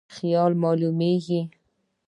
خیالي 0.15 0.55
معلومیږي. 0.63 1.41